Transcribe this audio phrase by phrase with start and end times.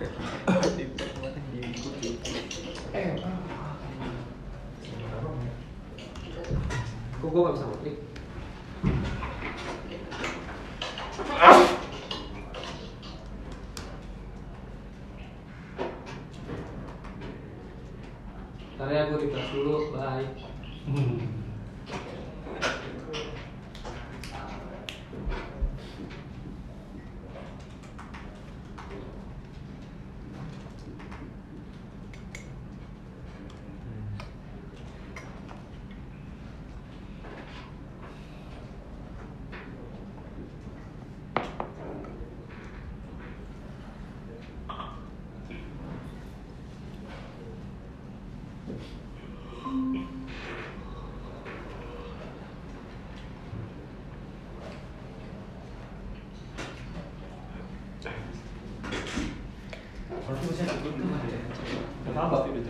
[0.00, 0.06] Eh,
[7.20, 7.96] Kok gue gak bisa ngetik?
[18.80, 20.24] Ntar ya gue refresh dulu, bye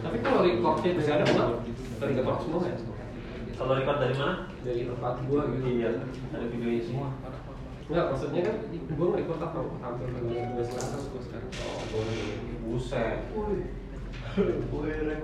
[0.00, 1.48] Tapi kalau recordnya dari ada nggak?
[1.98, 2.76] Dari record semua ya?
[3.58, 4.34] Kalau record dari mana?
[4.62, 5.90] Dari tempat gua gitu Iya,
[6.30, 7.08] ada videonya semua.
[7.90, 8.56] Enggak, maksudnya kan
[8.94, 9.58] gua nge-record apa?
[9.82, 12.22] Hampir 12 selatan gua sekarang Oh, boleh
[12.62, 13.18] Buset.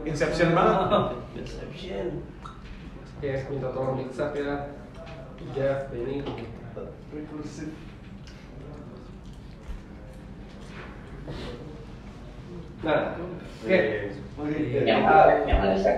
[0.02, 1.14] Inception banget.
[1.38, 2.06] Inception.
[3.16, 4.76] Oke, minta tolong mix up ya
[5.56, 6.20] Jeff, Benny
[7.14, 7.70] Rekursif.
[12.86, 13.18] Nah,
[13.66, 13.78] oke.
[14.86, 15.34] Yang mana?
[15.42, 15.92] Yang mana?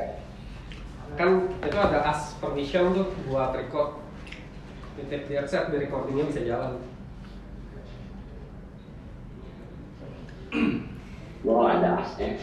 [1.21, 1.31] Kan
[1.61, 4.01] itu ada as permission tuh buat record.
[4.97, 6.81] Titip di accept, di recordingnya bisa jalan.
[11.45, 12.41] Belum ada asnya.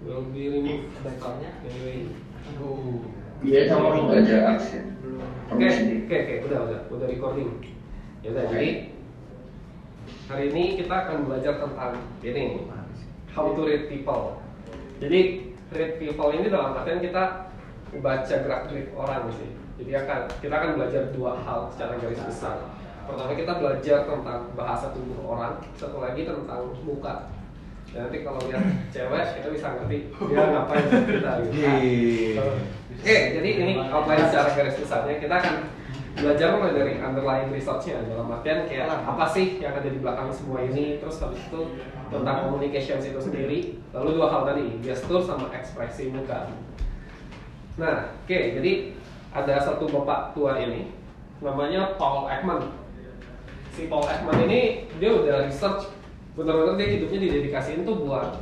[0.00, 2.08] Will be removed backgroundnya anyway
[3.44, 4.96] Iya sama nggak ada aksen.
[5.52, 7.50] Oke, oke, oke, udah, udah, udah recording.
[8.24, 8.92] Ya udah, jadi
[10.28, 12.64] hari ini kita akan belajar tentang ini,
[13.34, 14.38] how to read people.
[14.98, 17.52] Jadi read people ini dalam artian kita
[17.98, 19.50] baca gerak gerik orang sih.
[19.80, 22.56] Jadi akan kita akan belajar dua hal secara garis besar.
[23.08, 27.32] Pertama kita belajar tentang bahasa tubuh orang, satu lagi tentang muka.
[27.90, 28.62] Dan nanti kalau lihat
[28.94, 31.58] cewek kita bisa ngerti dia ngapain kita gitu.
[33.00, 35.54] Oke, jadi ini outline secara garis besarnya kita akan
[36.18, 40.66] belajar mulai dari underlying research-nya dalam artian kayak apa sih yang ada di belakang semua
[40.66, 40.98] ini?
[40.98, 41.60] Terus habis itu
[42.10, 43.58] tentang communications itu sendiri.
[43.94, 46.50] Lalu dua hal tadi gestur sama ekspresi muka.
[47.78, 48.72] Nah oke jadi
[49.30, 50.90] ada satu bapak tua ini
[51.38, 52.74] namanya Paul Ekman.
[53.70, 55.86] Si Paul Ekman ini dia udah research.
[56.34, 58.38] Benar-benar dia hidupnya didedikasiin tuh buat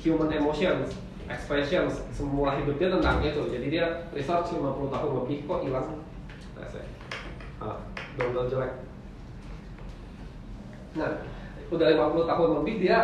[0.00, 0.96] human emotions
[1.28, 3.42] expressions semua hidupnya tentang itu.
[3.52, 6.07] Jadi dia research 50 tahun lebih kok hilang
[6.58, 6.86] nah, saya
[7.62, 7.78] ah,
[8.18, 8.72] benar jelek.
[10.98, 11.10] Nah
[11.68, 12.98] udah 50 tahun lebih dia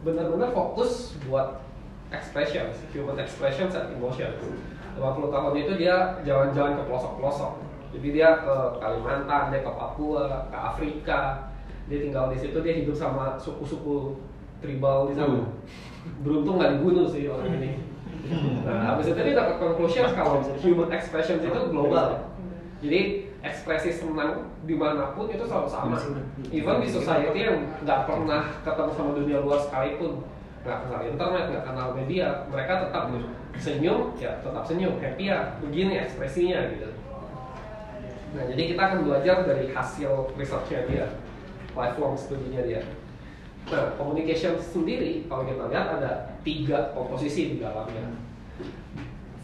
[0.00, 1.60] benar-benar fokus buat
[2.08, 4.38] expressions human expressions and emotions.
[4.98, 7.52] 50 tahun itu dia jalan-jalan ke pelosok-pelosok.
[7.94, 11.20] Jadi dia ke Kalimantan dia ke Papua ke Afrika.
[11.88, 14.18] Dia tinggal di situ dia hidup sama suku-suku
[14.58, 15.46] tribal di sana.
[16.26, 17.70] Beruntung nggak dibunuh sih orang ini.
[18.66, 22.28] Nah habis itu dia dapat conclusion kalau human expressions itu global
[22.78, 25.98] jadi ekspresi senang di mana pun itu selalu sama.
[26.54, 30.22] Even di society yang nggak pernah ketemu sama dunia luar sekalipun.
[30.62, 33.10] Nggak kenal internet nggak kenal media mereka tetap
[33.58, 34.94] senyum ya tetap senyum.
[35.02, 36.90] Happy ya begini ekspresinya gitu.
[38.38, 41.06] Nah jadi kita akan belajar dari hasil researchnya dia
[41.74, 42.82] lifelong studinya dia.
[43.68, 48.16] Nah, communication sendiri kalau kita lihat ada tiga komposisi di dalamnya.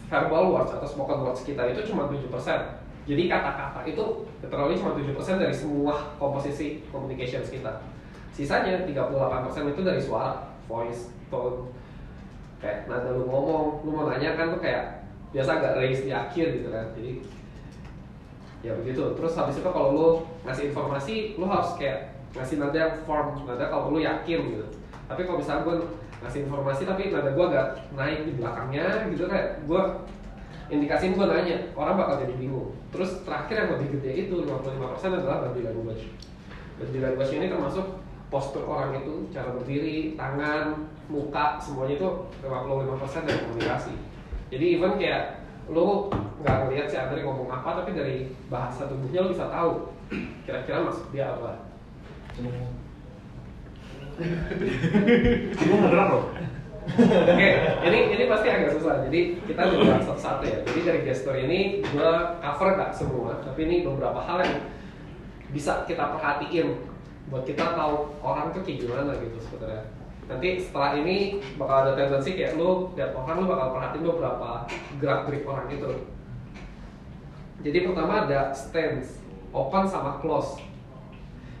[0.09, 2.84] Verbal words atau spoken words kita itu cuma 7%.
[3.05, 7.85] Jadi kata-kata itu literally cuma 7% dari semua komposisi communications kita.
[8.33, 11.69] Sisanya 38% itu dari suara, voice, tone.
[12.57, 16.59] Kayak nada lu ngomong, lu mau nanya kan tuh kayak biasa agak raise di akhir
[16.59, 16.89] gitu kan.
[16.97, 17.21] Jadi
[18.65, 19.13] ya begitu.
[19.13, 20.07] Terus habis itu kalau lu
[20.43, 24.67] ngasih informasi, lu harus kayak ngasih nada yang form nada kalau lu yakin gitu
[25.07, 25.75] tapi kalau misalnya gue
[26.19, 29.81] ngasih informasi tapi nada gue agak naik di belakangnya gitu kayak gue
[30.71, 32.73] indikasiin gue nanya orang bakal jadi bingung.
[32.89, 36.05] Terus terakhir yang lebih gede itu 55% adalah body language
[36.79, 37.85] body language ini termasuk
[38.27, 42.09] postur orang itu cara berdiri tangan muka semuanya itu
[42.43, 43.93] 55% dari komunikasi.
[44.51, 46.09] Jadi even kayak lu
[46.43, 49.89] nggak ngeliat si Andre ngomong apa tapi dari bahasa tubuhnya lu bisa tahu
[50.43, 51.51] kira-kira maksud dia apa.
[55.55, 56.25] Gue nggak gerak loh.
[56.85, 57.49] Oke,
[57.89, 59.01] ini ini pasti agak susah.
[59.09, 60.57] Jadi kita coba satu-satu ya.
[60.61, 64.61] Jadi dari gestur ini gue cover gak semua, tapi ini beberapa hal yang
[65.49, 66.77] bisa kita perhatiin
[67.31, 69.83] buat kita tahu orang tuh kayak gimana gitu sebenarnya.
[70.25, 74.65] nanti setelah ini bakal ada tendensi kayak lu lihat orang lu bakal perhatiin beberapa
[74.97, 75.89] gerak gerik orang itu
[77.61, 79.21] jadi pertama ada stance
[79.53, 80.57] open sama close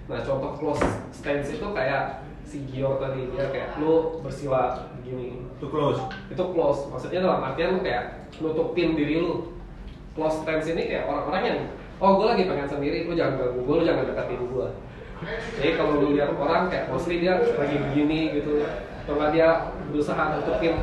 [0.09, 0.81] nah contoh close
[1.13, 2.24] stance itu kayak
[2.55, 5.43] si Gio tadi dia kayak lu bersila begini.
[5.59, 5.99] Too close.
[6.31, 6.87] itu close.
[6.87, 9.51] Maksudnya dalam artian lu kayak nutupin diri lu.
[10.15, 11.59] Close stance ini kayak orang-orang yang
[11.99, 14.67] oh gue lagi pengen sendiri lu jangan ganggu gue lu jangan deketin gue
[15.55, 18.63] jadi kalau lu lihat orang kayak mostly dia lagi begini gitu.
[19.03, 19.47] Atau nggak dia
[19.91, 20.75] berusaha nutupin.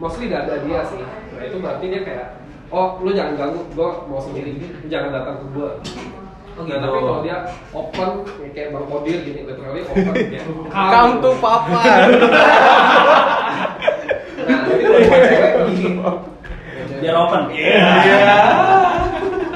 [0.00, 1.00] Mostly gak ada dia sih.
[1.04, 2.26] Nah itu berarti dia kayak
[2.72, 5.70] oh lu jangan ganggu gue mau sendiri lu jangan datang ke gue
[6.54, 6.78] Oh, Nah, gitu.
[6.78, 7.36] tapi kalau dia
[7.70, 8.10] open
[8.50, 10.44] kayak bang Kodir gini literally open kayak
[10.94, 11.82] Come to papa.
[14.44, 15.88] Nah, jadi kalau cewek gini.
[17.00, 17.42] Biar open.
[17.50, 17.80] Iya.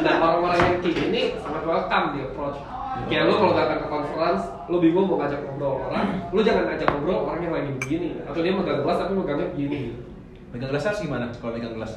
[0.00, 2.58] Nah, orang-orang yang kayak gini sangat welcome di approach.
[3.06, 6.88] Kayak lu kalau datang ke conference, lu bingung mau ngajak ngobrol orang, lu jangan ngajak
[6.88, 8.08] ngobrol orang yang lagi begini.
[8.26, 10.00] Atau dia megang gelas tapi megangnya begini gitu.
[10.50, 11.92] Megang gelas harus gimana kalau megang gelas?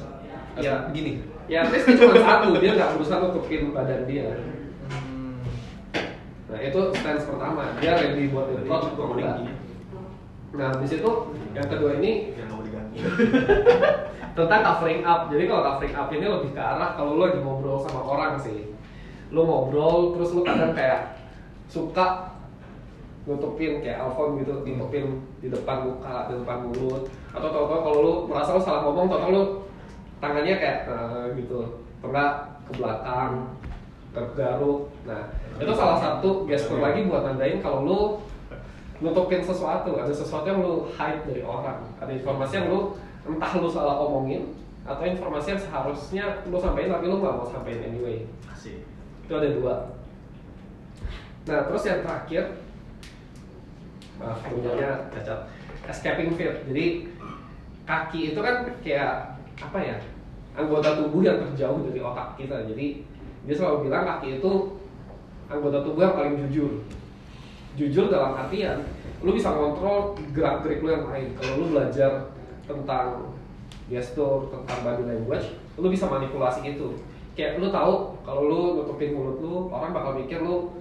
[0.56, 0.74] Iya.
[0.92, 1.12] Begini.
[1.50, 4.30] Ya, dia cuma satu, dia nggak berusaha nutupin badan dia.
[6.62, 6.70] Hmm.
[6.70, 9.50] Itu stance pertama, dia ready buat approach untuk enggak.
[10.54, 11.10] Nah, di situ
[11.58, 12.96] yang kedua ini Yang mau diganti.
[14.38, 15.26] tentang covering up.
[15.28, 18.70] Jadi kalau covering up ini lebih ke arah kalau lu lagi ngobrol sama orang sih.
[19.34, 21.18] Lu ngobrol terus lu kadang kayak
[21.66, 22.30] suka
[23.26, 27.10] nutupin kayak Alfon gitu, nutupin di depan muka, di depan mulut.
[27.34, 29.44] Atau tau-tau kalau lu merasa lu salah ngomong, tau-tau lu
[30.22, 33.50] tangannya kayak eh, gitu, enggak ke belakang,
[34.12, 38.00] garuk Nah, itu salah satu gestur lagi buat nandain kalau lu
[39.02, 42.80] nutupin sesuatu, ada sesuatu yang lu hide dari orang, ada informasi yang lu
[43.26, 47.90] entah lu salah omongin atau informasi yang seharusnya lu sampaikan tapi lu nggak mau sampaikan
[47.90, 48.26] anyway.
[48.46, 48.86] Asik.
[49.26, 49.74] Itu ada dua.
[51.42, 52.44] Nah, terus yang terakhir,
[54.22, 54.38] maaf
[55.10, 55.40] cacat,
[55.90, 56.54] escaping fear.
[56.70, 57.10] Jadi
[57.82, 59.96] kaki itu kan kayak apa ya?
[60.52, 62.70] Anggota tubuh yang terjauh dari otak kita.
[62.70, 63.02] Jadi
[63.42, 64.52] dia selalu bilang kaki itu
[65.50, 66.70] anggota tubuh yang paling jujur.
[67.74, 68.84] Jujur dalam artian
[69.22, 71.30] lu bisa kontrol gerak gerik lu yang lain.
[71.38, 72.30] Kalau lu belajar
[72.66, 73.34] tentang
[73.86, 75.46] gestur, tentang body language,
[75.78, 76.98] lu bisa manipulasi itu.
[77.32, 80.74] Kayak lu tahu kalau lu nutupin mulut lu, orang bakal mikir lu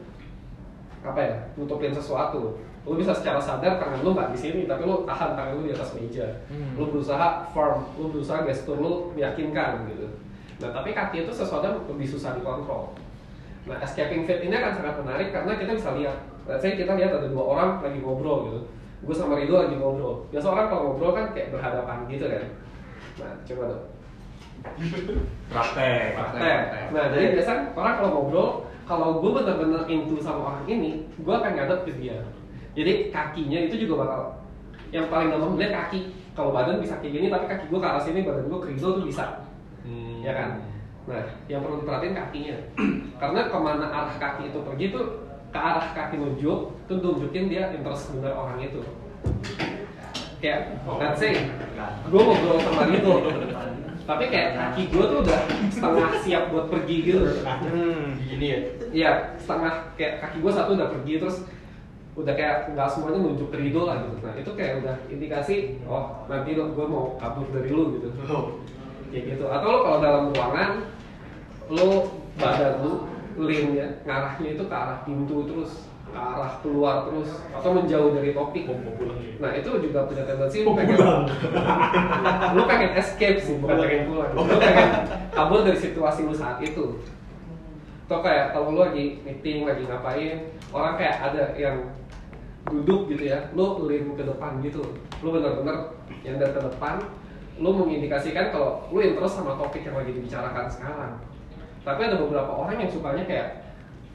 [1.01, 2.59] apa ya, nutupin sesuatu.
[2.81, 5.73] Lu bisa secara sadar tangan lu nggak di sini, tapi lu tahan tangan lu di
[5.73, 6.25] atas meja.
[6.49, 6.73] Hmm.
[6.77, 10.09] Lu berusaha firm, lu berusaha gestur lu meyakinkan gitu.
[10.61, 12.93] Nah, tapi kaki itu sesuatu yang lebih susah dikontrol.
[13.65, 16.17] Nah, escaping fit ini akan sangat menarik karena kita bisa lihat.
[16.45, 18.59] Let's say kita lihat ada dua orang lagi ngobrol gitu.
[19.01, 20.25] Gue sama Rido lagi ngobrol.
[20.29, 22.45] Biasa orang kalau ngobrol kan kayak berhadapan gitu kan.
[23.21, 23.85] Nah, coba dong.
[25.49, 26.13] Praktek.
[26.13, 26.57] Praktek.
[26.93, 28.49] Nah, jadi biasa orang kalau ngobrol,
[28.85, 32.17] kalau gue bener-bener into sama orang ini, gue akan ngadep ke dia.
[32.77, 34.21] Jadi kakinya itu juga bakal
[34.93, 36.13] yang paling gampang melihat kaki.
[36.31, 39.03] Kalau badan bisa kayak gini, tapi kaki gue ke arah sini, badan gue ke tuh
[39.03, 39.50] bisa.
[39.85, 40.21] Hmm.
[40.21, 40.49] Ya kan?
[41.09, 42.57] Nah, yang perlu diperhatiin kakinya.
[43.21, 45.05] Karena ke mana arah kaki itu pergi tuh
[45.51, 48.81] ke arah kaki nunjuk, itu nunjukin dia interest bener orang itu.
[50.41, 51.37] Kayak, let's say,
[52.09, 53.13] gue ngobrol sama Rido,
[54.09, 55.39] tapi kayak kaki gue tuh udah
[55.69, 57.45] setengah siap buat pergi gitu.
[57.45, 58.17] Hmm.
[58.25, 58.59] Gini ya.
[58.89, 61.37] Iya, setengah kayak kaki gue satu udah pergi terus
[62.11, 64.17] udah kayak nggak semuanya nunjuk ke Rido lah gitu.
[64.19, 65.55] Nah itu kayak udah indikasi,
[65.85, 68.09] oh nanti lo gue mau kabur dari lu gitu.
[69.11, 69.45] Kayak gitu.
[69.51, 70.69] Atau lo kalau dalam ruangan,
[71.67, 71.89] lo
[72.39, 72.93] badan lu
[73.43, 78.31] lean ya, ngarahnya itu ke arah pintu terus, ke arah keluar terus, atau menjauh dari
[78.31, 78.71] topik.
[79.39, 80.95] Nah itu juga punya tendensi lu pengen,
[82.55, 84.31] lu pengen escape sih, bukan pengen pulang.
[84.35, 84.89] Lu pengen
[85.31, 86.99] kabur dari situasi lu saat itu
[88.11, 91.95] atau kayak kalau lu lagi meeting lagi ngapain orang kayak ada yang
[92.67, 94.83] duduk gitu ya lu lean ke depan gitu
[95.23, 95.95] lu bener-bener
[96.27, 96.99] yang dari ke depan
[97.61, 101.13] lu mengindikasikan kalau lu interest sama topik yang lagi dibicarakan sekarang.
[101.81, 103.61] Tapi ada beberapa orang yang sukanya kayak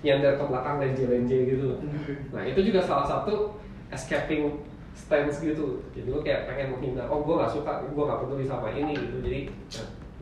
[0.06, 1.82] dari ke belakang lenje-lenje gitu
[2.30, 3.58] nah itu juga salah satu
[3.90, 4.62] escaping
[4.96, 5.84] stance gitu.
[5.92, 9.16] Jadi lu kayak pengen menghindar oh gue nggak suka gue nggak peduli sama ini gitu.
[9.20, 9.40] Jadi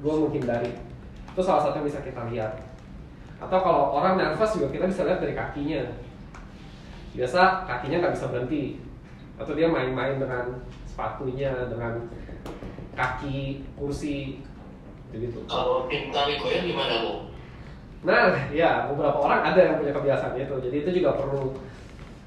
[0.02, 0.72] gue menghindari.
[1.30, 2.58] Itu salah satu yang bisa kita lihat.
[3.38, 5.82] Atau kalau orang nervous juga kita bisa lihat dari kakinya.
[7.14, 8.64] Biasa kakinya nggak bisa berhenti.
[9.38, 10.58] Atau dia main-main dengan
[10.90, 12.10] sepatunya dengan
[12.94, 14.40] kaki kursi
[15.14, 17.14] gitu Kalau kami goyang gimana bu?
[18.04, 20.54] nah ya beberapa orang ada yang punya kebiasaan itu.
[20.60, 21.56] Jadi itu juga perlu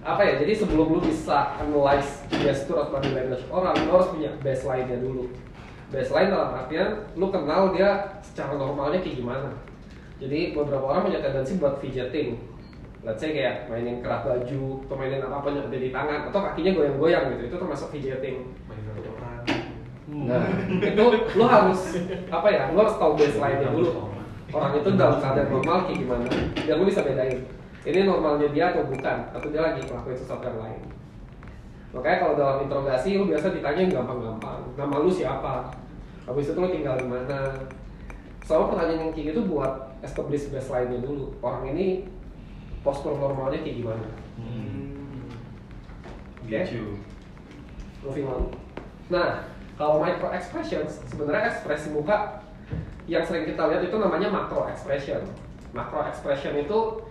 [0.01, 4.33] apa ya jadi sebelum lu bisa analyze gestur atau body language orang lu harus punya
[4.41, 5.29] baseline-nya dulu.
[5.93, 9.51] Baseline dalam artian lu kenal dia secara normalnya kayak gimana.
[10.17, 12.41] Jadi beberapa orang punya tendensi buat fidgeting.
[13.05, 16.39] Let's say kayak mainin kerak baju atau mainin apa pun yang ada di tangan atau
[16.41, 17.53] kakinya goyang-goyang gitu.
[17.53, 18.49] Itu termasuk fidgeting
[20.25, 20.49] nah
[20.81, 21.03] itu
[21.37, 24.09] lo harus apa ya lo harus tahu baseline-nya dulu.
[24.47, 26.25] orang itu dalam keadaan normal kayak gimana.
[26.55, 27.43] Biar lo bisa bedain.
[27.83, 30.81] Ini normalnya dia atau bukan atau dia lagi ngelakuin sesuatu yang lain.
[31.91, 34.59] Makanya kalau dalam interogasi lo biasa ditanya yang gampang-gampang.
[34.79, 35.67] Nama lu siapa?
[36.23, 37.39] Habis itu lo tinggal di mana?
[38.47, 41.35] Selalu pertanyaan yang kayak gitu buat establish baseline-nya dulu.
[41.43, 42.07] Orang ini
[42.87, 44.07] postur normalnya kayak gimana?
[46.47, 46.63] Oke.
[46.63, 46.95] Gitu.
[47.99, 48.47] moving on.
[49.11, 49.43] Nah
[49.77, 52.43] kalau micro expressions sebenarnya ekspresi muka
[53.07, 55.23] yang sering kita lihat itu namanya macro expression
[55.71, 57.07] macro expression itu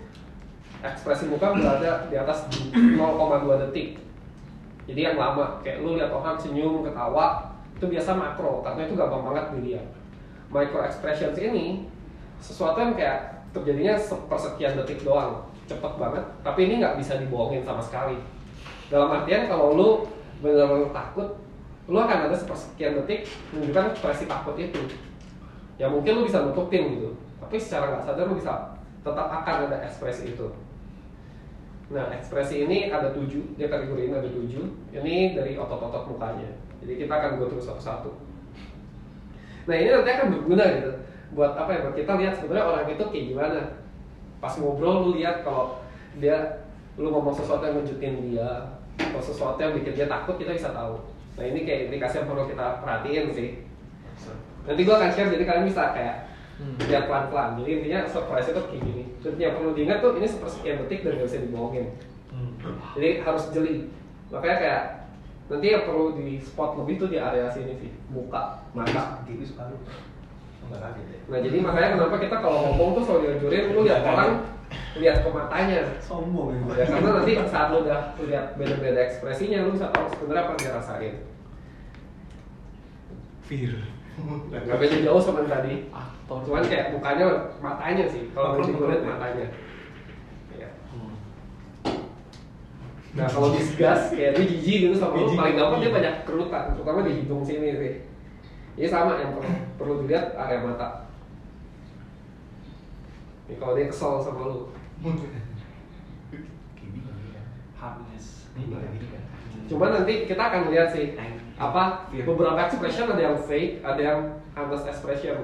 [0.82, 3.98] ekspresi muka berada di atas 0,2 detik.
[4.86, 9.22] Jadi yang lama kayak lu lihat orang senyum ketawa itu biasa makro karena itu gampang
[9.32, 9.86] banget dilihat.
[10.46, 11.90] Micro expressions ini
[12.38, 17.82] sesuatu yang kayak terjadinya sepersekian detik doang cepet banget tapi ini nggak bisa dibohongin sama
[17.82, 18.20] sekali.
[18.86, 19.90] Dalam artian kalau lu
[20.38, 21.28] benar-benar takut
[21.86, 24.82] lu akan ada sepersekian detik menunjukkan ekspresi takut itu.
[25.78, 27.10] Ya mungkin lu bisa nutupin gitu
[27.46, 28.74] tapi secara nggak sadar lu bisa
[29.06, 30.46] tetap akan ada ekspresi itu.
[31.94, 34.66] Nah ekspresi ini ada tujuh dia kategori ini ada tujuh.
[34.90, 36.50] Ini dari otot-otot mukanya.
[36.82, 38.10] Jadi kita akan go terus satu-satu.
[39.70, 40.92] Nah ini nanti akan berguna gitu
[41.34, 43.60] buat apa ya buat kita lihat sebenarnya orang itu kayak gimana.
[44.42, 45.78] Pas ngobrol lu lihat kalau
[46.18, 46.66] dia
[46.98, 50.96] lu ngomong sesuatu yang ngejutin dia atau sesuatu yang bikin dia takut kita bisa tahu
[51.36, 53.48] nah ini kayak indikasi yang perlu kita perhatiin sih.
[54.66, 56.16] Nanti gua akan share jadi kalian bisa kayak
[56.88, 57.60] lihat pelan-pelan.
[57.60, 59.04] Jadi intinya surprise itu kayak gini.
[59.20, 61.86] Dan yang perlu diingat tuh ini sepersekian detik dan gak bisa dibohongin.
[62.96, 63.76] Jadi harus jeli.
[64.32, 64.82] Makanya kayak
[65.52, 67.92] nanti yang perlu di spot lebih tuh di area sini sih.
[68.08, 69.20] Muka mata.
[69.28, 71.20] Gitu ya.
[71.30, 74.30] nah jadi makanya kenapa kita kalau ngomong tuh selalu dianjurin lu lihat orang
[74.96, 79.92] lihat ke matanya Sombong ya karena nanti saat lu udah lihat beda-beda ekspresinya lu bisa
[79.92, 81.14] tahu sebenarnya apa yang dia rasain
[83.46, 83.74] Fear.
[84.50, 85.74] nggak beda jauh sama yang tadi
[86.26, 87.26] cuman kayak mukanya
[87.60, 89.10] matanya sih kalau Aktor lebih menurut lihat ya?
[89.12, 89.46] matanya
[90.56, 90.68] Iya.
[93.16, 97.00] Nah kalau disgas kayak dia jijik gitu sama lu paling gampang dia banyak kerutan, terutama
[97.00, 97.92] di hidung sini sih.
[98.76, 101.08] Ini sama yang perlu, perlu dilihat area mata.
[103.46, 104.60] Ini kalau dia kesel sama lu.
[108.56, 108.88] Ya.
[108.88, 109.22] Gini kan.
[109.68, 111.12] Cuman nanti kita akan lihat sih
[111.56, 114.20] apa beberapa expression ada yang fake, ada yang
[114.56, 115.36] honest expression.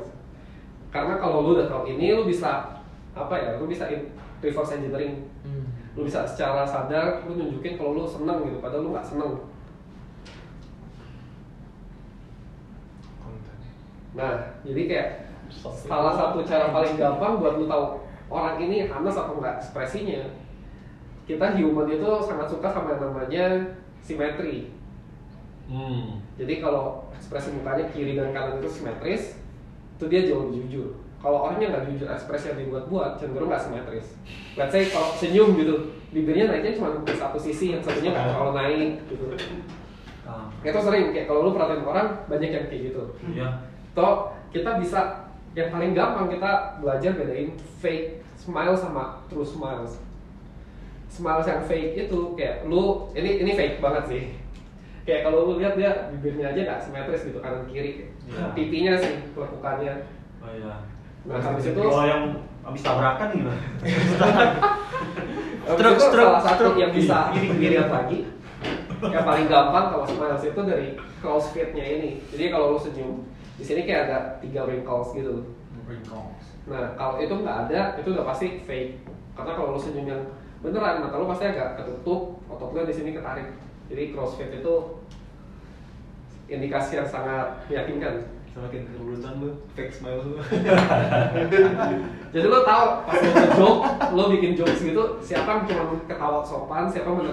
[0.89, 2.81] Karena kalau lu udah tahu ini, lu bisa
[3.13, 3.61] apa ya?
[3.61, 5.29] Lu bisa in- reverse engineering.
[5.93, 9.33] Lu bisa secara sadar lu nunjukin kalau lu seneng gitu, padahal lu nggak seneng.
[14.13, 15.09] Nah, jadi kayak
[15.61, 18.01] salah satu cara paling gampang buat lu tahu
[18.33, 20.25] orang ini honest atau enggak ekspresinya.
[21.29, 23.45] Kita human itu sangat suka sama yang namanya
[24.03, 24.75] simetri.
[25.71, 26.19] Hmm.
[26.35, 29.39] Jadi kalau ekspresi mukanya kiri dan kanan itu simetris,
[29.97, 30.89] itu dia jauh lebih jujur.
[31.23, 34.19] Kalau orangnya nggak jujur, ekspresi yang dibuat-buat cenderung nggak simetris.
[34.59, 38.53] Let's say kalau senyum gitu, bibirnya naiknya cuma ke satu sisi, yang satunya nggak terlalu
[38.59, 39.25] naik gitu.
[40.67, 43.03] Itu sering kayak kalau lu perhatiin orang banyak yang kayak gitu.
[43.31, 43.63] Iya.
[43.95, 45.22] Toh kita bisa
[45.53, 47.53] yang paling gampang kita belajar bedain
[47.85, 50.01] fake smile sama true smiles.
[51.13, 54.23] Smiles yang fake itu kayak lu ini ini fake banget sih.
[55.05, 58.09] Kayak kalau lu lihat dia bibirnya aja nggak simetris gitu kanan kiri.
[58.33, 58.57] Iya.
[58.57, 60.09] Pipinya sih lekukannya.
[60.41, 60.75] Oh iya.
[61.29, 62.23] Nah habis itu Kalau yang
[62.65, 63.63] habis tabrakan gimana?
[65.63, 66.79] Stroke, itu stroke, salah satu stroke.
[66.83, 68.27] yang bisa dilihat lagi
[69.03, 72.23] yang paling gampang kalau smiles itu dari close fit-nya ini.
[72.31, 75.45] Jadi kalau lu senyum di sini kayak ada tiga wrinkles gitu.
[76.63, 79.03] Nah, kalau itu nggak ada, itu udah pasti fake.
[79.35, 80.23] Karena kalau lu senyum yang
[80.63, 83.51] beneran, mata lu pasti agak ketutup, otot lu di sini ketarik.
[83.91, 84.75] Jadi crossfit itu
[86.47, 88.31] indikasi yang sangat meyakinkan.
[88.53, 90.37] Semakin kerurutan lu, fake smile lu.
[92.37, 93.83] Jadi lo tahu pas lo joke,
[94.13, 97.33] lo bikin jokes gitu, siapa yang cuma ketawa sopan, siapa yang bener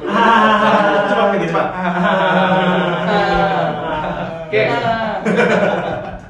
[1.11, 1.67] Coba kayak gitu, Pak.
[4.47, 4.63] Oke.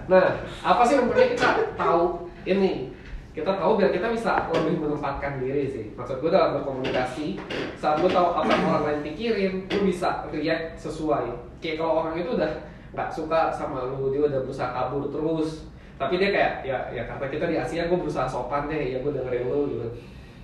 [0.10, 2.89] Nah, apa sih yang perlu kita tahu ini?
[3.30, 5.94] Kita tahu biar kita bisa lebih menempatkan diri sih.
[5.94, 7.38] Maksud gue dalam berkomunikasi,
[7.78, 11.30] saat gue tahu apa yang orang lain pikirin, lu bisa react sesuai.
[11.62, 12.50] Kayak kalau orang itu udah
[12.89, 15.70] nggak suka sama lu, dia udah berusaha kabur terus.
[16.01, 19.13] Tapi dia kayak ya ya karena kita di Asia, gue berusaha sopan deh, ya gue
[19.13, 19.88] dengerin lu gitu.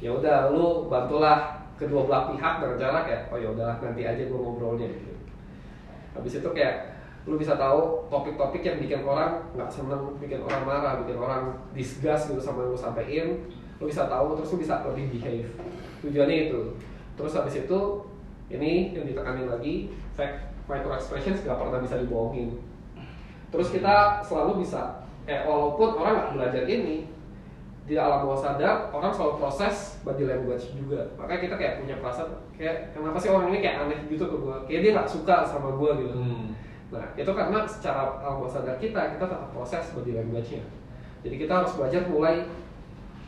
[0.06, 4.40] Ya udah, lu bantulah kedua belah pihak cara kayak oh ya udah nanti aja gue
[4.40, 5.12] ngobrolnya gitu.
[6.16, 6.95] Habis itu kayak
[7.26, 12.30] lu bisa tahu topik-topik yang bikin orang nggak seneng, bikin orang marah, bikin orang disgust
[12.30, 13.28] gitu sama yang lu sampaikan,
[13.82, 15.50] lu bisa tahu terus lu bisa lebih behave.
[16.06, 16.62] tujuannya itu.
[17.18, 17.80] Terus habis itu
[18.54, 22.62] ini yang ditekanin lagi fact micro expressions nggak pernah bisa dibohongin.
[23.50, 27.10] Terus kita selalu bisa eh walaupun orang nggak belajar ini
[27.86, 31.06] di alam bawah sadar orang selalu proses body language juga.
[31.18, 34.58] Makanya kita kayak punya perasaan kayak kenapa sih orang ini kayak aneh gitu ke gue
[34.70, 36.14] kayak dia nggak suka sama gue gitu.
[36.14, 36.55] Hmm.
[36.96, 40.64] Nah itu karena secara alam bawah sadar kita kita tetap proses body language-nya
[41.22, 42.48] jadi kita harus belajar mulai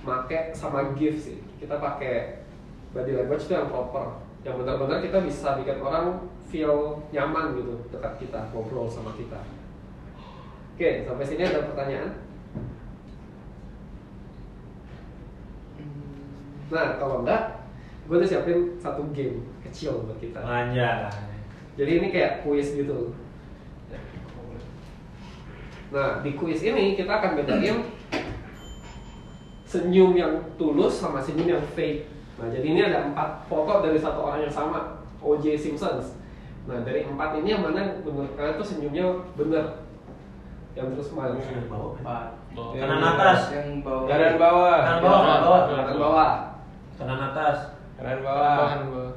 [0.08, 2.46] make sama give sih kita pakai
[2.96, 8.16] body language itu yang proper yang benar-benar kita bisa bikin orang feel nyaman gitu dekat
[8.24, 9.44] kita ngobrol sama kita
[10.76, 12.28] oke sampai sini ada pertanyaan
[16.68, 17.64] Nah, kalau enggak,
[18.08, 20.44] gue udah siapin satu game kecil buat kita.
[20.44, 21.08] Manja.
[21.80, 23.16] Jadi ini kayak kuis gitu.
[25.88, 27.88] Nah, di kuis ini kita akan bedain
[29.68, 32.08] senyum yang tulus sama senyum yang fake.
[32.40, 35.58] Nah, jadi ini ada empat foto dari satu orang yang sama, O.J.
[35.58, 36.16] Simpsons.
[36.68, 39.08] Nah, dari empat ini yang mana menurut kalian tuh senyumnya
[39.40, 39.88] bener?
[40.76, 41.36] Yang terus smile.
[42.54, 43.40] Kanan atas.
[43.50, 44.06] Yang bawah.
[44.06, 44.78] Kanan bawah.
[44.84, 45.62] Kanan bawah, kanan bawah.
[45.66, 46.32] Kanan bawah.
[47.00, 47.58] Kanan atas.
[47.98, 49.12] Kanan bawah.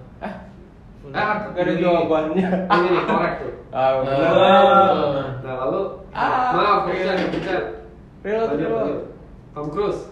[1.10, 2.48] Ah, Gak ada jawabannya.
[2.68, 3.52] Ini nih, korek tuh.
[3.72, 4.20] Ah, benar.
[5.40, 6.50] Nah, lalu Ah.
[6.52, 7.64] maaf, pencet, pencet.
[8.20, 8.74] Real, Lanjut, real.
[8.76, 9.00] lanjut.
[9.54, 10.02] Tom Cruise.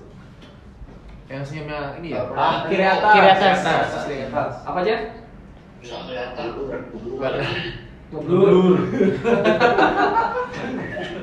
[1.29, 2.23] Yang senyumnya ini ya.
[2.33, 3.13] Ah, kiri atas.
[3.13, 3.59] Kiri atas.
[4.07, 4.53] Kiri atas.
[4.65, 4.97] Apa aja?
[5.79, 6.47] Nggak kelihatan.
[8.09, 8.79] Ngeblur.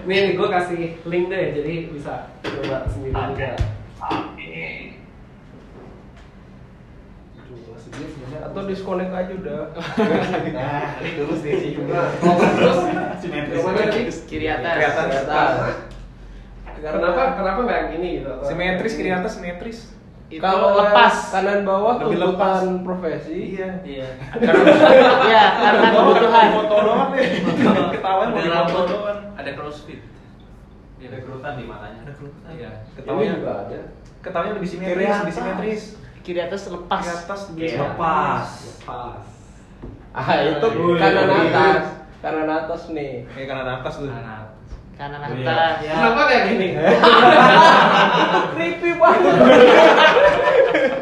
[0.06, 3.58] Nih, nih gue kasih link deh, jadi bisa coba sendiri juga.
[8.46, 9.62] Atau disconnect aja udah.
[10.56, 11.72] Nah, dulu sih sih.
[13.76, 14.18] Kiri atas.
[14.26, 14.76] Kiri atas.
[14.76, 15.52] Kiri atas.
[16.76, 18.32] Kenapa, kenapa nggak yang ini gitu?
[18.46, 19.78] Simetris kiri atas simetris.
[20.26, 21.32] Kalau lepas.
[21.32, 23.56] kanan bawah Lebih tuntutan profesi.
[23.56, 23.70] Iya.
[23.86, 24.08] Iya.
[25.30, 26.46] Iya, karena kebutuhan.
[26.52, 27.28] Foto doang deh.
[27.94, 28.86] Ketahuan mau Ada rambut.
[28.90, 29.20] doang.
[29.38, 30.02] Ada crossfit.
[30.98, 32.00] Ada kerutan di matanya.
[32.04, 32.50] Ada kerutan.
[32.52, 32.72] Iya.
[32.98, 33.80] Ketahuan juga ada.
[34.26, 35.82] Ketahuannya lebih simetris, lebih simetris.
[36.26, 37.02] Kiri atas lepas.
[37.06, 37.78] Kiri atas Iya.
[37.86, 38.48] Lepas.
[38.82, 39.26] Pas.
[40.16, 40.98] Ah, itu Wih.
[40.98, 41.84] kanan atas.
[42.26, 43.22] Kanan atas nih.
[43.38, 44.10] Kayak kanan atas tuh.
[44.10, 44.50] Kanan.
[44.98, 45.46] Kanan Iya.
[45.46, 45.76] atas.
[45.86, 46.68] Kenapa kayak gini?
[48.58, 49.36] Creepy banget.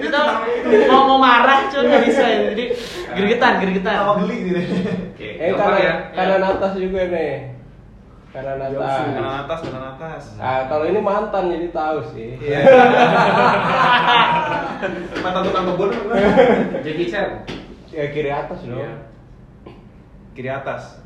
[0.03, 0.19] Kita
[0.91, 2.63] mau mau marah cuman nggak bisa jadi
[3.15, 3.93] gergetan gergetan.
[3.95, 4.59] Sama geli gitu.
[5.15, 5.93] Oke, Eh kanan, ya.
[6.11, 7.55] kanan atas juga nih.
[8.33, 8.91] Kanan atas.
[9.13, 10.23] Kanan atas, kanan atas.
[10.41, 12.35] Ah, kalau ini mantan jadi tahu sih.
[12.41, 12.59] Iya.
[15.23, 15.89] Mantan tukang kebun.
[16.83, 17.47] Jackie Chan.
[17.87, 18.75] Ya kiri atas dong.
[18.75, 18.91] Iya.
[20.33, 21.02] Kiri atas.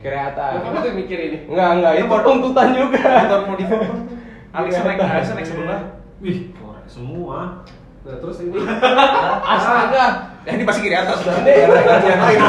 [0.00, 0.52] Kiri atas.
[0.64, 1.38] Kamu tuh mikir ini.
[1.46, 3.02] Enggak, enggak, itu tuntutan juga.
[3.02, 3.86] Motor mau di foto.
[4.56, 5.80] Alexa naik, Alexa naik sebelah.
[6.20, 7.64] Wih, korek semua.
[8.02, 8.58] Nah, terus ini.
[9.52, 10.06] Astaga.
[10.42, 11.34] Ya ini pasti kiri atas udah.
[11.38, 12.40] Ada yang lain.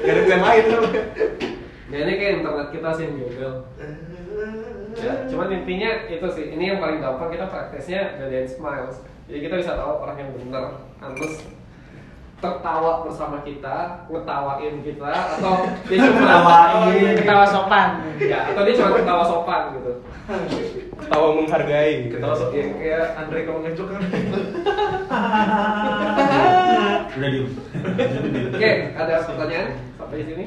[0.00, 0.64] Gak ada yang lain.
[1.88, 3.52] Ya ini kayak internet kita sih yang jobel.
[5.00, 9.00] Ya, cuman intinya itu sih, ini yang paling gampang kita praktisnya bedain smiles.
[9.24, 11.48] Jadi kita bisa tahu orang yang bener, antus
[12.38, 17.14] tertawa bersama kita, ngetawain kita, atau dia cuma Ngetawain.
[17.18, 17.88] Ketawa sopan.
[18.22, 19.92] ya, atau dia cuma ketawa sopan gitu.
[21.10, 22.06] Tawa menghargai.
[22.06, 24.00] Ketawa sok ya, kayak Andre kalau ngejok kan.
[27.18, 27.46] Udah diem.
[28.54, 30.44] Oke, ada pertanyaan sampai sini?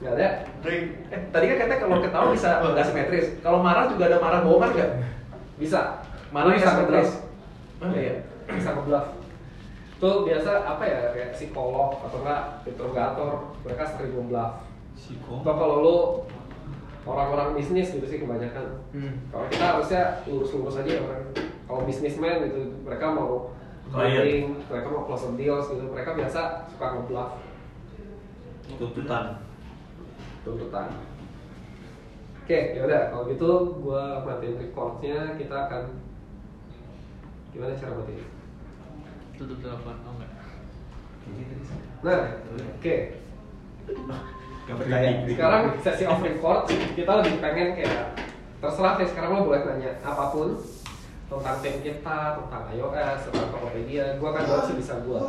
[0.00, 0.28] Gak ada?
[0.46, 0.74] Andre,
[1.10, 3.26] eh tadi kan katanya kalau ketawa bisa nggak simetris.
[3.42, 4.90] Kalau marah juga ada marah bohongan nggak?
[5.58, 6.06] Bisa.
[6.30, 7.10] Marah bisa simetris.
[7.80, 9.06] Iya, bisa ngebluff.
[10.00, 13.30] Itu biasa apa ya kayak psikolog atau enggak interrogator
[13.62, 14.64] mereka sering ngebluff.
[14.96, 15.44] Siko.
[15.44, 15.96] Atau kalau lu
[17.08, 18.80] orang-orang bisnis gitu sih kebanyakan.
[19.32, 21.24] Kalau kita harusnya lurus-lurus aja ya orang.
[21.64, 23.54] Kalau bisnismen gitu mereka mau
[23.90, 27.42] closing, mereka mau close deals gitu, mereka biasa suka ngebluff
[28.78, 29.42] Tuntutan.
[30.46, 30.86] tuntutan.
[32.46, 33.50] Oke, yaudah kalau gitu
[33.82, 35.82] gua matiin recordnya kita akan
[37.50, 38.26] gimana cara matiin?
[39.40, 39.96] Tutup telepon.
[40.04, 40.32] Oh enggak.
[42.04, 42.44] Nah,
[42.76, 42.96] oke.
[44.68, 45.24] Gak percaya.
[45.24, 48.20] Sekarang sesi off record kita lebih pengen kayak
[48.60, 50.60] terserah sih sekarang lo boleh nanya apa pun
[51.32, 54.20] tentang tim kita, tentang iOS, tentang Tokopedia.
[54.20, 55.24] Gua akan jawab sebisa gua.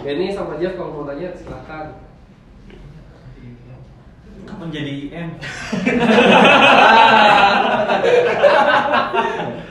[0.00, 2.00] Benny sama Jeff kalau mau nanya silahkan.
[4.48, 5.36] Kapan jadi IM?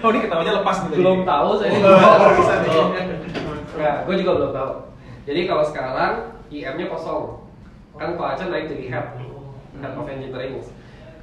[0.04, 0.88] Oh ini ketawanya lepas nih.
[0.92, 1.00] tadi.
[1.00, 1.72] Belum tahu saya.
[1.80, 2.72] Oh, bisa nih.
[3.72, 4.72] Enggak, gue juga belum tahu.
[5.24, 6.14] Jadi kalau sekarang
[6.52, 7.48] IM-nya kosong,
[7.96, 9.08] kan Ko Acan naik jadi head,
[9.80, 10.60] head of engineering.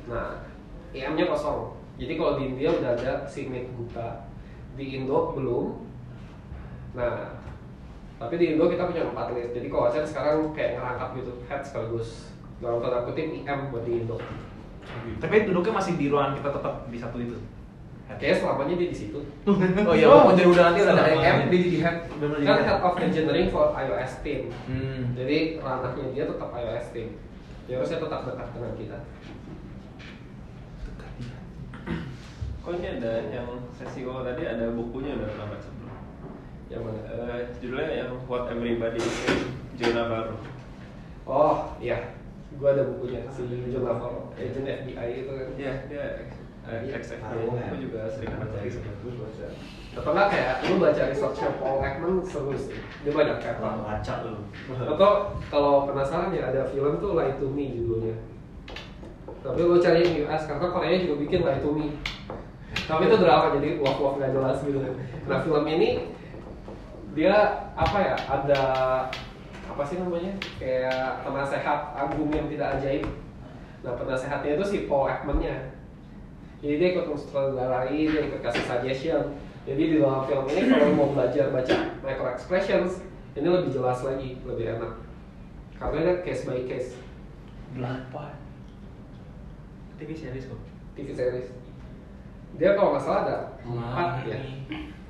[0.09, 0.41] Nah,
[0.97, 1.77] IM-nya kosong.
[2.01, 4.25] Jadi kalau di India udah ada si Meet Gupta,
[4.81, 5.85] di Indo belum.
[6.97, 7.37] Nah,
[8.17, 9.53] tapi di Indo kita punya empat list.
[9.53, 12.33] Jadi kalau Aceh sekarang kayak ngerangkap gitu, head sekaligus
[12.65, 14.17] dalam tanda kutip IM buat di Indo.
[15.21, 17.37] Tapi duduknya masih di ruangan kita tetap di satu itu.
[18.19, 19.21] Kayaknya selamanya dia di situ.
[19.47, 21.97] Oh iya, walaupun jadi udah nanti ada M, dia di head.
[22.11, 24.51] Kan jadi head of engineering for iOS team.
[24.67, 25.15] Hmm.
[25.15, 27.09] Jadi ranahnya dia tetap iOS team.
[27.71, 28.99] Ya harusnya tetap dekat dengan kita.
[32.61, 35.97] Kok ini ada yang sesi kok tadi ada bukunya udah pernah baca belum?
[36.69, 37.01] Yang mana?
[37.09, 39.17] Eh, judulnya yang What Everybody is
[39.81, 40.37] Zona Baru.
[41.25, 42.19] Oh iya,
[42.59, 45.49] gua ada bukunya si John Navarro, agent FBI itu kan.
[45.57, 46.05] Iya, dia
[46.79, 46.99] Iya.
[47.03, 47.33] XFB.
[47.51, 48.79] Aku juga sering baca itu.
[49.91, 52.79] Atau enggak kayak lu baca researchnya Paul Ekman seru sih.
[53.03, 53.69] Dia banyak kata.
[53.83, 54.39] baca lu.
[54.87, 55.11] Atau
[55.51, 58.15] kalau penasaran ya ada film tuh Lie to Me judulnya.
[59.41, 61.87] Tapi lu cari yang US karena Korea juga bikin Lie to Me.
[62.87, 64.79] Tapi itu drama jadi waf-waf nggak jelas gitu.
[65.27, 66.07] Nah film ini
[67.19, 68.63] dia apa ya ada
[69.67, 73.07] apa sih namanya kayak penasehat agung yang tidak ajaib.
[73.83, 75.75] Nah penasehatnya itu si Paul Ekman-nya.
[76.61, 79.25] Jadi dia ikut mensutradarai, dia ikut kasih suggestion.
[79.65, 83.01] Jadi di dalam film ini kalau mau belajar baca micro expressions,
[83.37, 84.93] ini lebih jelas lagi, lebih enak.
[85.81, 87.01] Karena dia case by case,
[87.71, 88.35] Delapan.
[90.01, 90.61] TV series kok.
[90.99, 91.49] TV series.
[92.59, 94.41] Dia kalau nggak salah ada empat ya.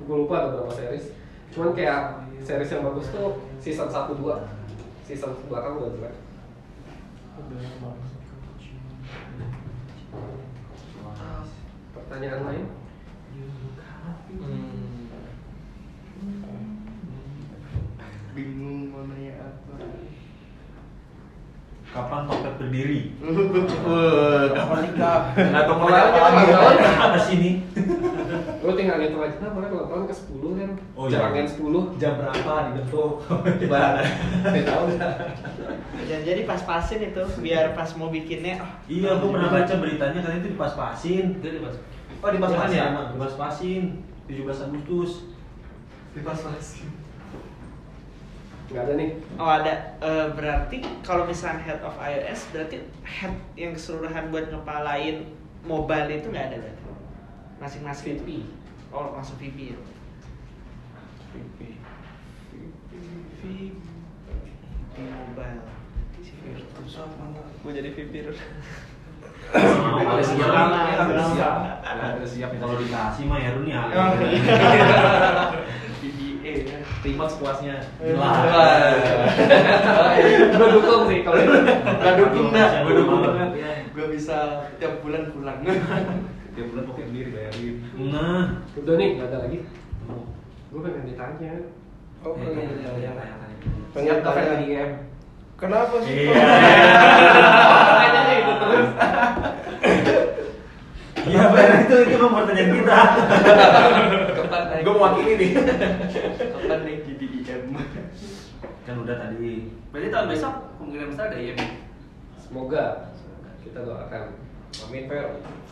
[0.05, 1.15] Gue lupa ada berapa series.
[1.49, 4.21] Cuman kayak series yang bagus tuh season 1 2.
[5.09, 6.15] Season belakang udah jelek.
[12.11, 12.65] Pertanyaan lain?
[18.35, 19.75] Bingung mau nanya apa.
[21.91, 23.15] Kapan topet berdiri?
[24.59, 25.19] Kapan nikah?
[25.35, 26.43] Nggak tahu Mulai aja lagi.
[26.51, 26.75] tahun.
[26.99, 27.51] Apa sini?
[28.59, 30.69] Lu tinggal ngitung aja, mereka ulang tahun ke 10 kan?
[30.95, 31.11] Oh, iya.
[31.15, 33.11] Jarangin 10 Jam berapa dibentuk?
[33.67, 35.13] Nggak tahu nggak.
[36.11, 38.59] Jangan jadi pas-pasin itu biar pas mau bikinnya
[38.91, 41.25] Iya, aku pernah baca beritanya katanya itu dipas-pasin.
[42.21, 42.53] Dia di mas.
[42.53, 42.77] Oh, Iya.
[42.77, 42.83] ya?
[42.93, 43.83] Emang dipas-pasin.
[44.29, 45.11] 17 Agustus.
[46.13, 46.85] Di pas masih.
[48.71, 53.75] Nggak ada nih Oh ada, Eh, berarti kalau misalnya head of iOS berarti head yang
[53.75, 55.27] keseluruhan buat ngepalain
[55.67, 56.83] mobile itu nggak ada berarti?
[57.59, 58.47] Masing-masing VP.
[58.95, 59.79] Oh masuk VP ya?
[61.35, 61.59] VP
[64.95, 65.61] mobile.
[67.61, 68.13] Gue jadi VP.
[69.49, 70.49] Ada siap
[71.01, 71.55] Ada siap.
[71.81, 74.13] Ada siap Kalau dikasih mah ya nih Oh,
[76.01, 76.77] BBA ya.
[77.01, 77.81] Terima sepuasnya.
[80.51, 81.51] Gue dukung sih kalau itu
[81.97, 82.69] Gak dukung dah.
[82.81, 83.49] Gua dukung banget.
[83.91, 84.37] Gue bisa
[84.77, 85.57] tiap bulan pulang.
[86.51, 87.75] Tiap bulan pokoknya sendiri bayarin.
[87.97, 88.43] Nah,
[88.75, 89.57] Udah nih, nggak ada lagi
[90.69, 91.53] Gue pengen ditanya
[92.21, 93.11] Oh, pengen Iya, ditanya.
[93.91, 94.53] Pengen tanya.
[94.61, 94.73] di.
[95.57, 96.13] Kenapa sih?
[96.29, 96.33] Iya.
[101.21, 102.97] Iya benar itu itu pertanyaan kita.
[104.33, 104.81] Kapan naik?
[104.81, 105.51] Gue mewakili nih.
[106.49, 107.63] Kapan naik GDIM?
[108.81, 109.53] Kan udah tadi.
[109.93, 111.57] Berarti tahun besok kemungkinan besar ada IM.
[112.41, 112.85] Semoga
[113.61, 114.23] kita doakan
[114.87, 115.25] Amin Fer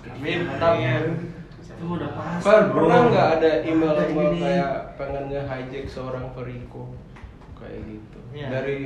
[0.05, 0.73] Amin, mantap.
[0.79, 2.39] Itu udah pas.
[2.43, 6.93] Fer, pernah nggak ada email Kayak email kayak pengen nge-hijack seorang Veriko
[7.57, 8.47] kayak gitu Iya.
[8.53, 8.77] dari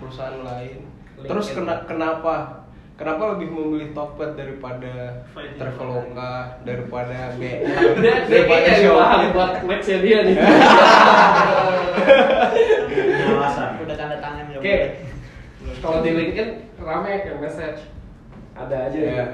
[0.00, 0.88] perusahaan lain.
[1.16, 2.65] Terus kena, kenapa?
[2.96, 5.20] Kenapa lebih memilih Tokped daripada.
[5.60, 6.32] Traveloka,
[6.64, 7.60] daripada dia
[8.24, 8.96] daripada Shopee?
[8.96, 10.36] paham buat match-nya dia nih
[11.96, 13.70] Punya alasan.
[13.84, 14.72] Udah tanda tangan nggak Oke.
[14.72, 14.90] boleh.
[15.76, 17.80] Kalau di LinkedIn rame yang message
[18.54, 19.12] Ada aja Iya.
[19.12, 19.26] ya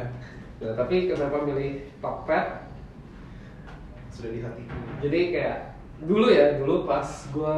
[0.59, 2.47] Nah tapi kenapa milih Tokped
[4.11, 4.63] Sudah di hati.
[5.01, 5.59] Jadi kayak
[6.03, 7.53] dulu ya, dulu pas gue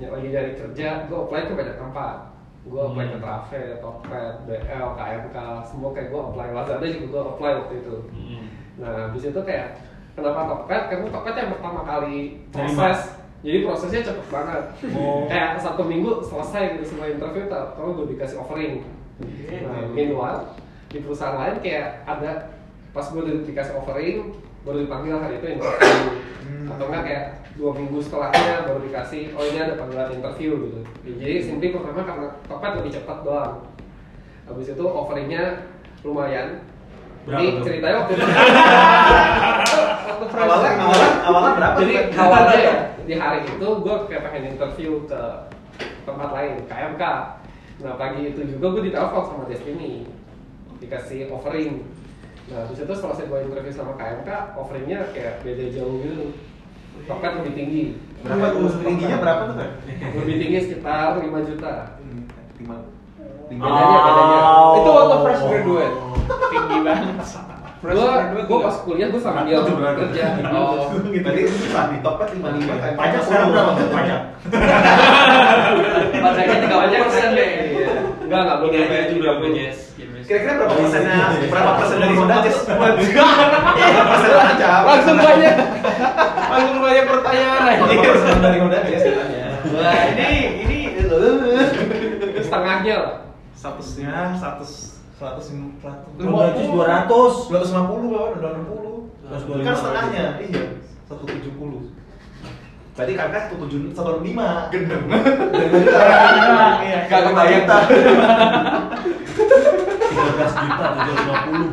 [0.00, 2.29] lagi nyari kerja, gue apply ke banyak tempat.
[2.60, 3.24] Gue apply ke Hmm.
[3.24, 6.46] Travel, Tokped, BL, KMK, semua kayak gue apply.
[6.52, 7.96] Lazada juga gue apply waktu itu.
[8.12, 8.44] Hmm.
[8.76, 9.68] Nah, habis itu kayak
[10.12, 10.82] kenapa Tokped?
[10.92, 12.16] Karena Tokped yang pertama kali
[12.52, 12.68] Terima.
[12.68, 13.00] proses.
[13.40, 14.64] Jadi prosesnya cepet banget.
[14.92, 15.24] Oh.
[15.24, 18.84] Kayak satu minggu selesai gitu semua interview, kalau gue dikasih offering.
[19.64, 20.44] Nah, meanwhile
[20.92, 22.52] di perusahaan lain kayak ada
[22.90, 26.20] pas gue dikasih offering baru dipanggil hari itu interview
[26.68, 27.24] atau enggak kayak
[27.60, 30.80] dua minggu setelahnya baru dikasih oh ini ada panggilan interview gitu.
[31.20, 33.54] Jadi simply pertama karena Tokped lebih cepat doang.
[34.48, 35.68] Habis itu offeringnya
[36.00, 36.64] lumayan.
[37.28, 37.64] Berapa jadi tuh?
[37.68, 38.24] ceritanya waktu itu.
[40.10, 41.76] Waktu fresh Awalnya awalnya awalnya berapa?
[41.84, 45.20] jadi awalnya ya di hari itu gue kayak pengen interview ke
[46.08, 47.04] tempat lain KMK
[47.80, 50.04] nah pagi itu juga gue ditelepon sama Destiny.
[50.80, 51.84] Dikasih offering.
[52.52, 56.32] Nah, di situ setelah gue interview sama KMK, offeringnya kayak beda jauh gitu.
[57.08, 57.82] Tokped lebih tinggi.
[58.20, 58.70] Berapa tuh?
[58.84, 59.70] Tingginya berapa tuh kan?
[60.14, 61.74] Lebih tinggi sekitar 5 juta.
[62.60, 62.76] Lima.
[63.50, 64.38] Bedanya, bedanya.
[64.78, 65.96] Itu waktu fresh graduate.
[66.50, 67.16] tinggi banget
[67.80, 68.66] Fresh Gua, graduate gua juga.
[68.68, 70.24] pas kuliah gua sambil kerja.
[70.52, 70.92] Oh.
[71.00, 72.74] Tadi susah di topet lima lima?
[72.94, 74.20] Pajak sekarang berapa tuh pajak?
[76.22, 77.50] Pajaknya tiga puluh persen deh.
[77.72, 77.92] Iya.
[78.20, 79.56] Enggak, enggak aja sampai juga 30.
[79.56, 79.78] Jess.
[80.30, 81.42] Kira-kira berapa persennya?
[81.50, 82.62] Berapa persen dari Jess?
[82.70, 82.94] Berapa
[84.14, 84.70] persen aja?
[84.86, 85.54] Langsung banyak.
[86.46, 88.10] Langsung banyak pertanyaan Berapa aja.
[88.14, 89.46] persen dari Jess katanya?
[89.74, 90.30] Wah ini
[90.62, 90.78] ini
[92.46, 93.14] Setengahnya lah.
[93.58, 94.38] Statusnya
[97.18, 97.50] ratus.
[97.50, 98.96] Dua ratus lima puluh kawan dua enam puluh.
[99.26, 99.74] Terus dua kan lima.
[99.82, 100.26] Setengahnya.
[100.46, 100.62] Iya.
[101.10, 101.90] Satu tujuh puluh.
[102.94, 104.70] Berarti kakak satu tujuh satu lima.
[104.70, 105.10] Gendeng.
[106.86, 106.98] Iya.
[107.10, 107.66] gak kebayang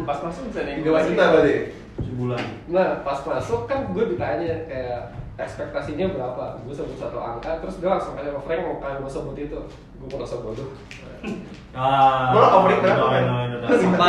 [0.07, 0.79] Pas masuk bisa nih.
[0.79, 1.55] tiga juta berarti
[1.99, 2.43] sebulan.
[2.69, 4.99] Nah, pas masuk kan gue ditanya kayak
[5.37, 6.43] ekspektasinya berapa?
[6.63, 9.59] Gue sebut satu angka, terus dia langsung kayak Frank mau kayak gue sebut itu.
[9.97, 10.69] Gue merasa bodoh.
[11.77, 12.33] Ah.
[12.33, 13.21] lo offering berapa kan
[13.61, 14.05] minta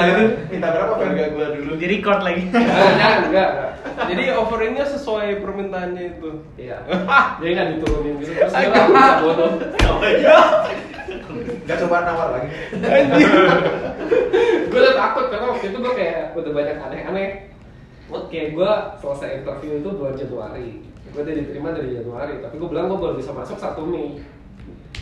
[0.48, 1.72] minta berapa kan Enggak gua dulu.
[1.76, 3.50] di record lagi Enggak, enggak.
[4.08, 6.30] Jadi offeringnya sesuai permintaannya itu.
[6.56, 6.80] Iya.
[7.40, 8.32] Jadi nggak diturunin gitu.
[8.40, 9.50] Terus gue langsung bodoh.
[11.66, 12.48] gak coba nawar lagi
[14.68, 17.28] gue udah takut karena waktu itu gue kayak udah banyak aneh-aneh.
[18.08, 20.80] Oke, gue selesai interview itu bulan Januari.
[21.12, 24.24] Gue udah diterima dari Januari, tapi gue bilang gue baru bisa masuk satu Mei.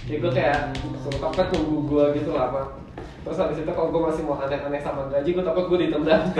[0.06, 2.78] Jadi gue kayak suruh topet tunggu gue gitu lama.
[3.26, 6.22] Terus habis itu kalau gue masih mau aneh-aneh sama gaji, gue takut gue ditendang.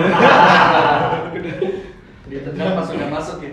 [2.31, 3.51] ditendang pas udah masuk ya.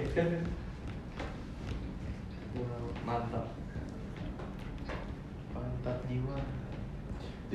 [5.53, 6.33] Mantap jiwa.
[6.33, 6.53] jadi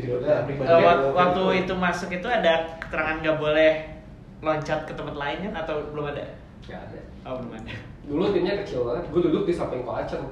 [0.00, 0.46] Udah.
[0.46, 3.72] Eh, wak- waktu itu masuk itu ada keterangan nggak boleh
[4.38, 6.22] loncat ke tempat lain kan atau belum ada
[6.62, 6.98] Gak ada.
[7.24, 10.22] oh belum ada Dulu timnya kecil banget, gue duduk di samping Ko Acen.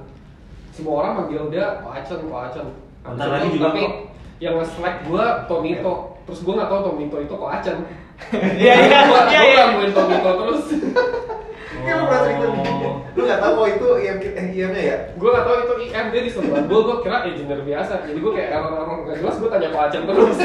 [0.71, 2.65] Semua orang manggil dia Ko Acen, Ko Acen.
[3.03, 3.93] Habis Bentar itu, lagi juga tapi kok.
[4.39, 5.93] yang nge-select gue Tomito.
[6.23, 7.77] Terus gue gak tau Tomito itu Ko Acen.
[8.33, 9.55] Iya, iya, Gue iya, iya.
[9.61, 10.63] gangguin Tomito terus.
[11.85, 12.01] Kayak.
[13.17, 14.97] Lu gak tau oh itu IM eh, IM-nya ya?
[15.17, 18.05] gue gak tau itu IM dia di sebelah gue, gue kira engineer biasa.
[18.05, 20.37] Jadi gue kayak error-error gak jelas, gue tanya Ko Acen terus.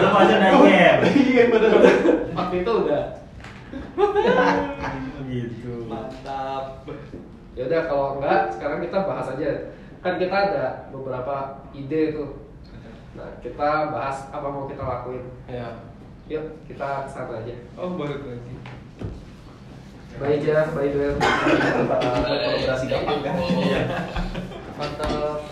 [0.00, 0.88] Lu aja nanya.
[1.36, 1.72] Iya bener.
[2.32, 3.04] Waktu itu udah.
[5.28, 5.72] Gitu.
[5.84, 6.64] Mantap.
[7.52, 9.76] Ya udah kalau enggak, sekarang kita bahas aja.
[10.00, 12.40] Kan kita ada beberapa ide tuh.
[13.20, 15.28] Nah, kita bahas apa mau kita lakuin.
[15.44, 15.85] Ya.
[16.26, 17.54] Yuk, kita ke sana aja.
[17.78, 18.54] Oh balik lagi.
[20.18, 21.14] Bye aja, bye duel.
[21.22, 23.38] Kolaborasi gampang kan?
[23.38, 23.80] Iya.
[24.74, 25.46] Mantap.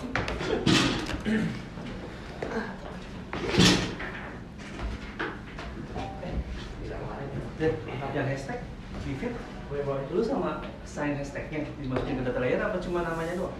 [7.55, 7.73] Dan
[8.11, 8.67] yang hashtag
[9.07, 9.31] di feed
[9.71, 13.55] boleh bawa dulu sama sign hashtagnya dimasukin ke data layer apa cuma namanya doang?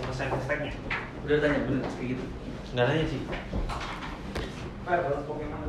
[0.00, 0.72] Sama sign hashtagnya.
[1.28, 2.24] Udah tanya bener kayak gitu.
[2.72, 3.20] Nggak nanya sih.
[4.88, 5.68] Pak, kalau Pokemon